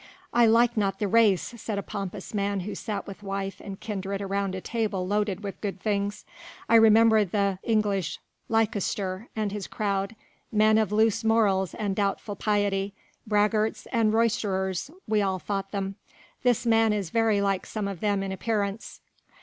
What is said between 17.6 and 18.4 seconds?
some of them in